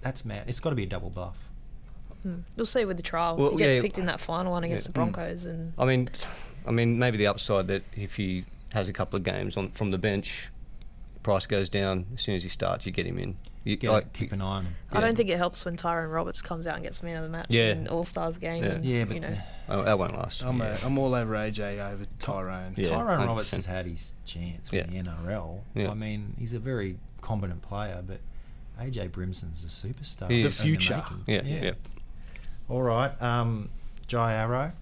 [0.02, 0.44] that's mad.
[0.46, 1.36] It's got to be a double bluff.
[2.26, 2.40] Hmm.
[2.56, 3.36] You'll see with the trial.
[3.36, 3.82] Well, he gets yeah.
[3.82, 4.88] picked in that final one against Yeah.
[4.88, 6.08] the Broncos, and I mean,
[6.66, 9.90] I mean, maybe the upside that if he has a couple of games on from
[9.92, 10.48] the bench,
[11.22, 12.84] price goes down as soon as he starts.
[12.86, 13.36] You get him in.
[13.64, 14.74] You, Get, like, keep an eye on him.
[14.92, 17.28] I don't think it helps when Tyrone Roberts comes out and gets man of the
[17.28, 17.72] match Yeah.
[17.72, 18.62] in All Stars game.
[18.62, 18.70] Yeah.
[18.70, 19.36] And, Yeah, but you know,
[19.68, 20.44] oh, that won't last.
[20.44, 20.78] I'm, Yeah.
[20.80, 22.74] a, I'm all over AJ over Tyrone.
[22.76, 23.26] Yeah, Tyrone 100%.
[23.26, 25.02] Roberts has had his chance with Yeah.
[25.02, 25.62] the NRL.
[25.74, 25.90] Yeah.
[25.90, 28.20] I mean, he's a very competent player, but
[28.80, 30.30] AJ Brimson's a superstar.
[30.30, 30.56] He in is.
[30.56, 31.04] The future.
[31.26, 31.72] yeah, yeah.
[32.68, 33.20] All right.
[33.22, 33.70] Um,
[34.06, 34.72] Jai Arrow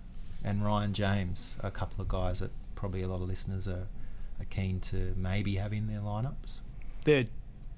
[0.44, 3.86] and Ryan James, a couple of guys that probably a lot of listeners are,
[4.40, 6.60] are keen to maybe have in their lineups.
[7.04, 7.26] They're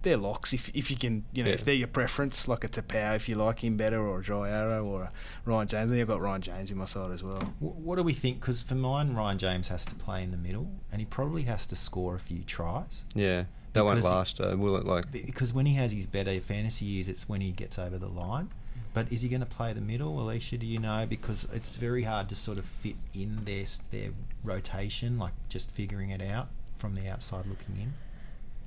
[0.03, 1.55] they're locks if if you can you know Yeah.
[1.55, 4.49] if they're your preference like a Taupau if you like him better or a Dry
[4.51, 5.11] Arrow or a
[5.45, 5.91] Ryan James.
[5.91, 7.41] And I've got Ryan James in my side as well.
[7.59, 8.41] Wh- What do we think?
[8.41, 11.67] Because for mine, Ryan James has to play in the middle, and he probably has
[11.69, 13.05] to score a few tries.
[13.15, 14.85] Yeah, that won't last, uh, will it?
[14.87, 18.09] Like, Because when he has his better fantasy years, it's when he gets over the
[18.09, 18.51] line.
[18.95, 20.57] But is he going to play the middle, Alicia?
[20.59, 21.07] Do you know?
[21.09, 24.11] Because it's very hard to sort of fit in their their
[24.43, 27.95] rotation, like just figuring it out from the outside looking in.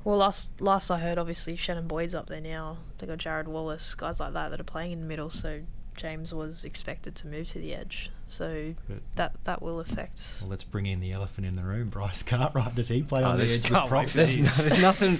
[0.03, 2.77] well, last last I heard, obviously Shannon Boyd's up there now.
[2.99, 5.29] They got Jarrod Wallace, guys like that that are playing in the middle.
[5.29, 5.61] So
[5.95, 8.11] James was expected to move to the edge.
[8.27, 10.21] So But that that will affect.
[10.41, 12.75] well, let's bring in the elephant in the room, Bryce Cartwright.
[12.75, 14.05] Does he play Oh, on the edge can't with wait prop?
[14.11, 14.57] there's, this.
[14.57, 15.17] there's nothing.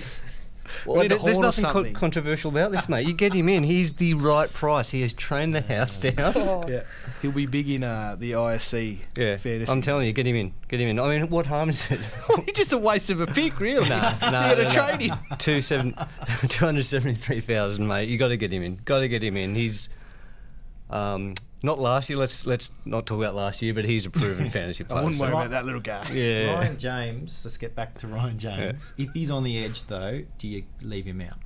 [0.86, 1.94] We need a there- there's horn nothing con- something.
[1.94, 3.08] controversial about this, mate.
[3.08, 3.64] You get him in.
[3.64, 4.90] He's the right price.
[4.92, 6.66] He has trained the house down.
[6.70, 6.82] Yeah,
[7.22, 9.00] he'll be big in uh, the ISC.
[9.18, 9.72] Yeah, fantasy.
[9.72, 10.54] I'm telling you, get him in.
[10.68, 11.00] Get him in.
[11.00, 12.00] I mean, what harm is it?
[12.46, 13.88] He's just a waste of a pick, really.
[13.90, 15.16] Nah, you nah, got to nah, trade nah.
[15.16, 15.38] him.
[15.38, 15.96] Two seven,
[16.48, 18.10] 273,000, mate.
[18.10, 18.80] You got to get him in.
[18.86, 19.56] Got to get him in.
[19.56, 19.90] He's
[20.90, 22.18] um, not last year.
[22.18, 25.02] Let's let's not talk about last year, but he's a proven fantasy player.
[25.02, 25.42] I wouldn't worry right.
[25.42, 26.10] about that little guy.
[26.12, 26.54] Yeah.
[26.54, 27.42] Ryan James.
[27.44, 28.94] Let's get back to Ryan James.
[28.98, 31.38] If he's on the edge, though, do you leave him out?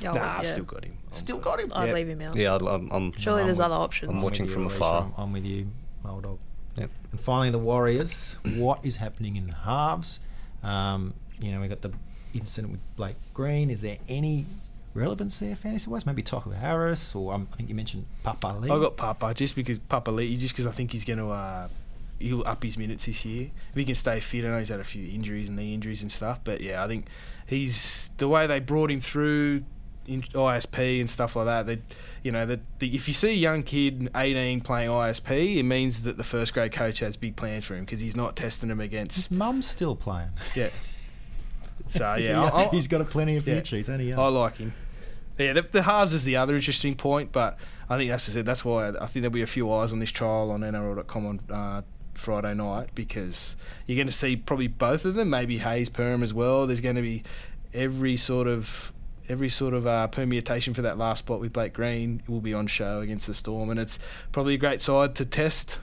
[0.00, 0.38] Yeah, nah, yeah.
[0.38, 0.96] I still got him.
[1.10, 1.72] Still got him.
[1.74, 1.94] I'd Yeah.
[1.94, 2.36] leave him out.
[2.36, 4.10] Yeah, I'd, I'm, I'm Surely No, there's I'm other with- options.
[4.10, 5.02] I'm I'm watching from you, afar.
[5.02, 5.68] I'm, I'm with you,
[6.08, 6.38] old dog.
[6.76, 6.90] Yep.
[7.10, 8.36] And finally, the Warriors.
[8.56, 10.20] what is happening in the halves?
[10.62, 11.92] Um, you know, we got the
[12.34, 13.68] incident with Blake Green.
[13.68, 14.46] Is there any
[14.94, 16.06] relevance there, fantasy wise?
[16.06, 18.64] Maybe Tohu Harris, or um, I think you mentioned Papali'i.
[18.64, 21.68] I got Papa just because Papali'i, just because I think he's going to uh,
[22.18, 24.44] he'll up his minutes this year if he can stay fit.
[24.44, 26.88] I know he's had a few injuries and knee injuries and stuff, but yeah, I
[26.88, 27.06] think
[27.46, 29.64] he's the way they brought him through
[30.06, 31.66] in ISP and stuff like that.
[31.66, 31.80] That
[32.22, 36.16] you know that if you see a young kid 18 playing ISP, it means that
[36.16, 38.86] the first grade coach has big plans for him because he's not testing him His
[38.86, 40.30] against mum's still playing.
[40.54, 40.70] yeah.
[41.88, 43.54] So yeah, I, he's got a plenty of yeah.
[43.54, 43.76] future.
[43.76, 44.18] He's only young.
[44.18, 44.72] I like him.
[45.42, 47.58] Yeah, the, the halves is the other interesting point, but
[47.90, 48.44] I think that's it.
[48.46, 51.40] That's why I think there'll be a few eyes on this trial on NRL.com on
[51.50, 51.82] uh,
[52.14, 56.32] Friday night because you're going to see probably both of them, maybe Hayes Perm as
[56.34, 56.66] well.
[56.66, 57.22] There's going to be
[57.74, 58.92] every sort of
[59.28, 62.66] every sort of uh, permutation for that last spot with Blake Green will be on
[62.66, 63.98] show against the Storm, and it's
[64.32, 65.78] probably a great side to test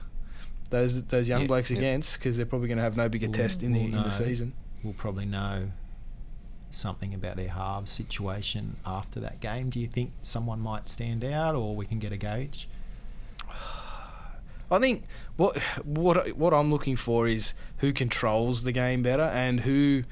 [0.70, 1.78] those those young Yeah, blokes yeah.
[1.78, 4.02] against because they're probably going to have no bigger We'll- test in the we'll in
[4.04, 4.52] the season.
[4.84, 5.68] we'll probably know
[6.70, 9.70] something about their halves situation after that game.
[9.70, 12.68] Do you think someone might stand out, or we can get a gauge?
[14.70, 15.04] I think
[15.36, 20.04] what what what I'm looking for is who controls the game better and who.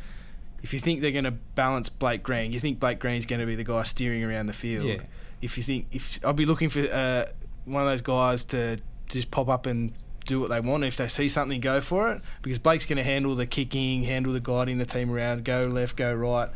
[0.60, 3.46] If you think they're going to balance Blake Green, you think Blake Green's going to
[3.46, 4.86] be the guy steering around the field.
[4.86, 5.02] Yeah.
[5.40, 7.26] If you think if I'll be looking for uh,
[7.64, 9.92] one of those guys to just pop up and
[10.28, 10.84] do what they want.
[10.84, 14.32] If they see something, go for it because Blake's going to handle the kicking, handle
[14.32, 16.48] the guiding the team around, go left, go right.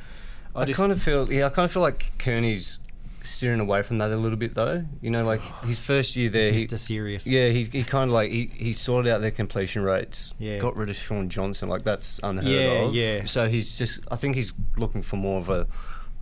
[0.54, 2.78] I, I, just kind of feel, yeah, I kind of feel like Kearney's
[3.24, 4.85] steering away from that a little bit, though.
[5.00, 6.78] You know, like his first year there, he, Mr.
[6.78, 7.26] Serious.
[7.26, 10.58] yeah, he, he kind of like he, he sorted out their completion rates, Yeah.
[10.58, 12.94] got rid of Shaun Johnson, like that's unheard Yeah, of.
[12.94, 13.24] yeah.
[13.24, 15.66] So he's just, I think he's looking for more of a,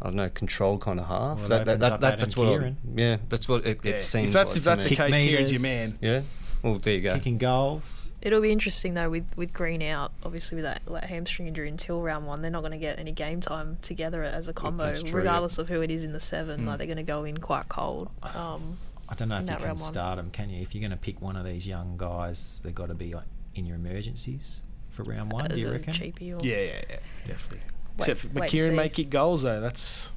[0.00, 1.40] I don't know, control kind of half.
[1.40, 2.74] Well, that, that, that, up that, Adam that's what, I, Keighran.
[2.94, 3.92] yeah, that's what it, yeah.
[3.92, 4.28] it seems.
[4.28, 5.98] if that's like if that's the case, Keighran's your man.
[6.00, 6.20] yeah.
[6.62, 7.14] Well, there you go.
[7.14, 8.12] Kicking goals.
[8.20, 12.02] It'll be interesting though with, with Green out, obviously with that, that hamstring injury until
[12.02, 15.02] round one, they're not going to get any game time together as a combo, that's
[15.02, 16.62] true, regardless of who it is in the seven.
[16.62, 16.66] Mm.
[16.66, 18.10] Like they're going to go in quite cold.
[18.22, 18.76] Um,
[19.08, 20.60] I don't know if you can start them, can you?
[20.60, 23.24] If you're going to pick one of these young guys, they've got to be like,
[23.54, 25.48] in your emergencies for round one.
[25.48, 25.94] Do you uh, reckon?
[25.94, 27.60] Or Yeah, yeah, yeah, definitely.
[27.96, 28.76] Wait- Except for wait and Keighran see.
[28.76, 29.60] may kick goals though.
[29.60, 30.10] That's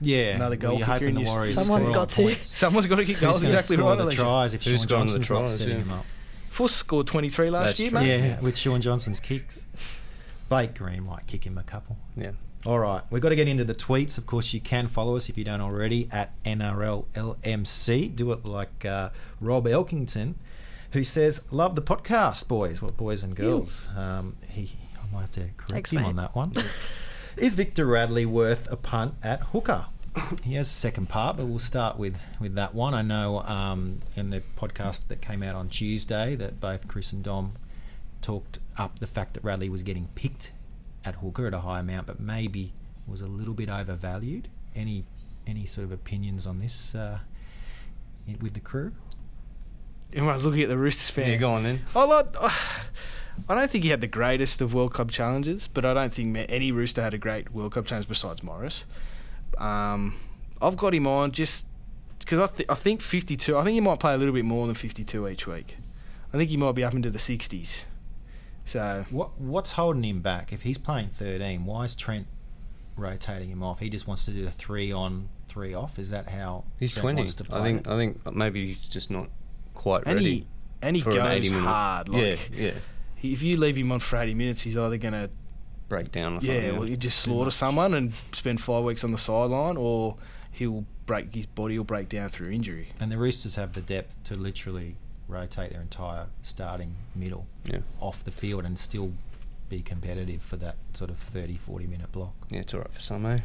[0.00, 1.54] Yeah, Another goal well, you're kicker hoping in the your- Warriors.
[1.54, 2.22] Someone's score got to.
[2.22, 2.46] points.
[2.46, 3.36] someone's got to kick Who's goals.
[3.42, 3.96] gonna Exactly score right.
[3.96, 4.16] The Alicia.
[4.22, 5.82] tries if Who's Shaun scoring the Johnson's not tries, setting yeah.
[5.82, 6.04] him up.
[6.50, 8.00] Fuss scored 23 last That's year, true.
[8.00, 8.18] mate.
[8.18, 9.64] Yeah, with Shaun Johnson's kicks.
[10.48, 11.96] Blake Green might kick him a couple.
[12.16, 12.32] Yeah.
[12.66, 14.16] All right, we've got to get into the tweets.
[14.18, 18.14] Of course, you can follow us if you don't already at NRLLMC.
[18.16, 20.34] Do it like uh, Rob Elkington,
[20.92, 22.80] who says, "Love the podcast, boys.
[22.80, 26.08] Well, boys and girls." Um, he, I might have to correct Thanks, him mate.
[26.08, 26.52] on that one.
[27.36, 29.86] Is Victor Radley worth a punt at hooker?
[30.44, 32.94] He has a second part, but we'll start with, with that one.
[32.94, 37.24] I know um, in the podcast that came out on Tuesday that both Chris and
[37.24, 37.54] Dom
[38.22, 40.52] talked up the fact that Radley was getting picked
[41.04, 42.72] at hooker at a high amount, but maybe
[43.08, 44.48] was a little bit overvalued.
[44.74, 45.04] Any
[45.46, 47.18] any sort of opinions on this uh,
[48.40, 48.92] with the crew?
[50.12, 51.28] Everyone's looking at the Roosters fan.
[51.28, 51.80] Yeah, go on then.
[51.94, 52.26] I like.
[53.48, 56.36] I don't think he had the greatest of World Club challenges, but I don't think
[56.48, 58.84] any Rooster had a great World Club challenge besides Morris.
[59.58, 60.16] Um,
[60.62, 61.66] I've got him on just
[62.20, 63.56] because I, th- I think 52.
[63.56, 65.76] I think he might play a little bit more than 52 each week.
[66.32, 67.84] I think he might be up into the 60s.
[68.64, 70.52] So What what's holding him back?
[70.52, 72.26] If he's playing 13, why is Trent
[72.96, 73.80] rotating him off?
[73.80, 75.98] He just wants to do a three on, three off.
[75.98, 77.16] Is that how He's Trent 20.
[77.20, 77.86] wants to play I think.
[77.86, 77.90] it?
[77.90, 79.28] I think maybe he's just not
[79.74, 80.30] quite and ready.
[80.38, 80.46] he
[80.80, 82.08] and he for an 80 goes hard.
[82.08, 82.72] Like yeah, yeah.
[83.24, 85.30] He, if you leave him on for 80 minutes, he's either gonna
[85.88, 86.38] Break down.
[86.38, 89.76] Or Yeah, something, well, you just slaughter someone and spend five weeks on the sideline,
[89.76, 90.16] or
[90.50, 92.88] he'll break his body will break down through injury.
[92.98, 94.96] And the Roosters have the depth to literally
[95.28, 97.80] rotate their entire starting middle Yeah.
[98.00, 99.12] off the field and still
[99.68, 102.32] be competitive for that sort of 30, 40 minute block.
[102.50, 103.40] Yeah, it's all right for some, eh?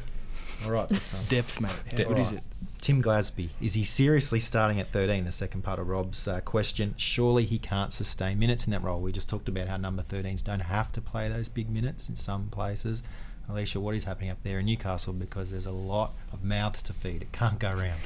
[0.66, 1.26] All right, for some.
[1.28, 1.72] Depth, mate.
[1.72, 2.10] How Depth.
[2.10, 2.44] good is it?
[2.82, 5.26] Tim Glasby, is he seriously starting at 13?
[5.26, 6.96] The second part of Rob's uh, question.
[6.98, 9.02] Surely he can't sustain minutes in that role.
[9.02, 12.16] We just talked about how number 13s don't have to play those big minutes in
[12.16, 13.04] some places.
[13.50, 15.12] Alicia, what is happening up there in Newcastle?
[15.12, 17.22] Because there's a lot of mouths to feed.
[17.22, 18.00] It can't go round.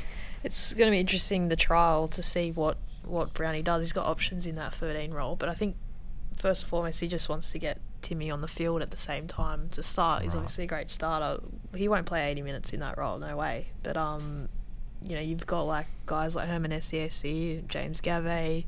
[0.43, 3.85] It's going to be interesting the trial to see what what Brownie does.
[3.85, 5.75] He's got options in that 13 role, but I think
[6.37, 9.27] first and foremost he just wants to get Timmy on the field at the same
[9.27, 10.21] time to start.
[10.23, 10.39] He's Right.
[10.39, 11.41] obviously a great starter.
[11.75, 13.69] He won't play 80 minutes in that role, no way.
[13.81, 14.49] But um,
[15.01, 18.65] you know you've got like guys like Herman Ese'ese, James Gavet.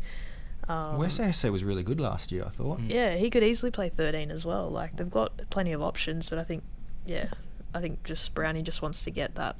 [0.67, 2.79] Um, West ASC was really good last year, I thought.
[2.79, 2.89] Mm.
[2.91, 4.67] yeah, he could easily play 13 as well.
[4.69, 6.63] Like they've got plenty of options, but I think
[7.05, 7.27] yeah,
[7.73, 9.55] I think just Brownie just wants to get that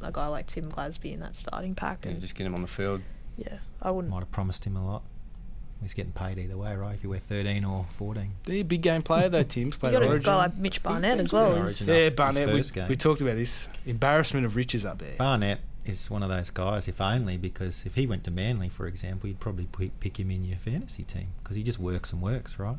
[0.00, 2.04] a guy like Tim Glasby in that starting pack.
[2.04, 3.00] Yeah, And just get him on the field.
[3.36, 4.12] yeah, I wouldn't.
[4.12, 5.02] Might have promised him a lot.
[5.80, 6.94] He's getting paid either way, right?
[6.94, 8.32] If you wear 13 or 14.
[8.44, 11.18] They're a big game player though, Tim's You played got a guy like Mitch Barnett
[11.20, 11.54] as well.
[11.54, 12.48] in yeah, Barnett.
[12.48, 15.14] We, we talked about this embarrassment of riches up there.
[15.16, 18.86] Barnett is one of those guys, if only because if he went to Manly, for
[18.86, 22.20] example, you'd probably pi- pick him in your fantasy team because he just works and
[22.20, 22.76] works, right?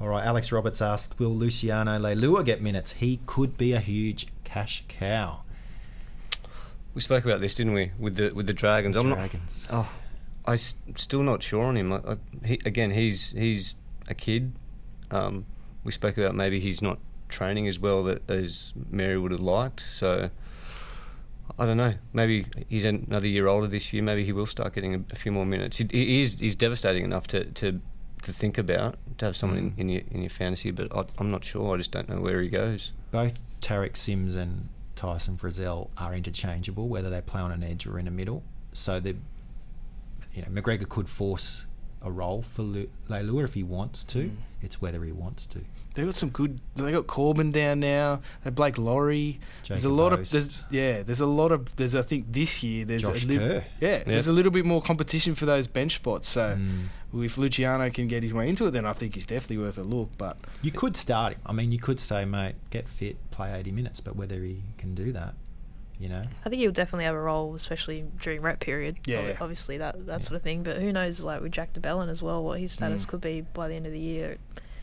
[0.00, 2.92] All right, Alex Roberts asked, will Luciano Leilua get minutes?
[2.92, 5.40] He could be a huge cash cow.
[6.94, 8.96] We spoke about this, didn't we, with the with the Dragons?
[8.96, 9.16] I'm not.
[9.16, 9.66] Dragons.
[9.70, 9.90] Oh,
[10.46, 10.58] I'm
[10.96, 11.92] still not sure on him.
[11.92, 13.74] I, I, he, again, he's he's
[14.08, 14.52] a kid.
[15.10, 15.46] Um,
[15.84, 19.86] we spoke about maybe he's not training as well that, as Mary would have liked.
[19.92, 20.30] So
[21.58, 21.94] I don't know.
[22.12, 24.02] Maybe he's another year older this year.
[24.02, 25.78] Maybe he will start getting a, a few more minutes.
[25.78, 27.80] He, he is he's devastating enough to, to
[28.22, 29.72] to think about to have someone Mm.
[29.74, 31.74] in, in your in your fantasy, but I, I'm not sure.
[31.74, 32.92] I just don't know where he goes.
[33.10, 37.98] Both Tariq Sims and Tyson Frizell are interchangeable, whether they play on an edge or
[37.98, 38.42] in the middle.
[38.72, 39.16] So the
[40.34, 41.64] you know McGregor could force
[42.02, 44.18] a role for Lu- Leilua if he wants to.
[44.24, 44.36] Mm.
[44.62, 45.60] It's whether he wants to.
[45.94, 46.58] They got some good.
[46.74, 48.16] They got Korbin down now.
[48.16, 49.38] They have Blake Lawrie.
[49.68, 50.22] there's a lot Oast.
[50.22, 50.30] of.
[50.32, 51.74] There's, yeah, there's a lot of.
[51.76, 53.48] There's I think this year there's Josh a little.
[53.48, 53.64] Kerr.
[53.80, 56.28] Yeah, there's a little bit more competition for those bench spots.
[56.28, 57.24] So Mm.
[57.24, 59.82] if Luciano can get his way into it, then I think he's definitely worth a
[59.82, 60.10] look.
[60.18, 61.40] But You could start him.
[61.46, 64.94] I mean, you could say, mate, get fit, play 80 minutes, but whether he can
[64.96, 65.34] do that,
[66.04, 66.22] you know.
[66.44, 68.96] I think he'll definitely have a role, especially during rep period.
[69.06, 69.22] Yeah.
[69.22, 70.18] Obvi- obviously that that Yeah.
[70.18, 70.62] sort of thing.
[70.62, 73.08] But who knows, like with Jack de Belin as well, what his status Mm.
[73.08, 74.36] could be by the end of the year.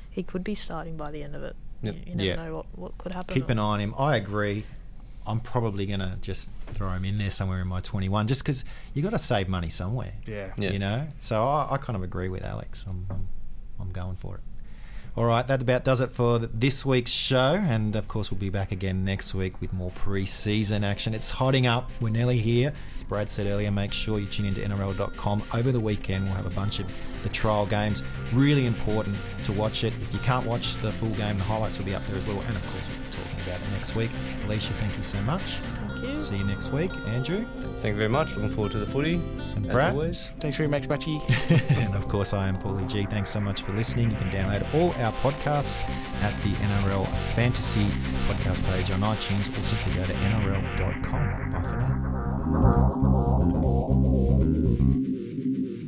[0.09, 1.55] He could be starting by the end of it.
[1.83, 1.95] Yep.
[1.95, 2.35] You, you never Yeah.
[2.47, 3.33] know what, what could happen.
[3.35, 3.93] Keep an eye on him.
[3.97, 4.65] I agree.
[5.27, 8.65] I'm probably going to just throw him in there somewhere in my 21 just because
[8.95, 10.71] you got to save money somewhere, yeah, Yeah.
[10.71, 11.07] you know.
[11.19, 12.85] So I, I kind of agree with Alex.
[12.89, 13.27] I'm, I'm,
[13.79, 14.41] I'm going for it.
[15.17, 17.55] All right, that about does it for this week's show.
[17.61, 21.13] And of course, we'll be back again next week with more pre season action.
[21.13, 21.91] It's hotting up.
[21.99, 22.71] We're nearly here.
[22.95, 25.43] As Brad said earlier, make sure you tune into NRL.com.
[25.53, 26.87] Over the weekend, we'll have a bunch of
[27.23, 28.03] the trial games.
[28.31, 29.91] Really important to watch it.
[30.01, 32.39] If you can't watch the full game, the highlights will be up there as well.
[32.39, 34.11] And of course, we'll be talking about it next week.
[34.45, 35.57] Alicia, thank you so much.
[36.01, 36.21] Thank you.
[36.23, 36.91] See you next week.
[37.07, 37.45] Andrew
[37.81, 38.35] Thank you very much.
[38.35, 39.15] Looking forward to the footy.
[39.55, 39.93] and as Brad.
[39.93, 40.31] always.
[40.39, 41.19] Thanks very much, Matchy.
[41.77, 43.05] and of course, I am Paulie G.
[43.05, 44.11] Thanks so much for listening.
[44.11, 45.83] You can download all our podcasts
[46.21, 47.87] at the NRL Fantasy
[48.27, 51.51] podcast page on iTunes or simply go to nrl.com.
[51.51, 53.10] Bye for now.